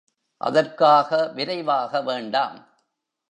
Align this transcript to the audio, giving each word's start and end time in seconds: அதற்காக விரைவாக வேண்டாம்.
அதற்காக 0.41 1.31
விரைவாக 1.35 2.01
வேண்டாம். 2.01 2.57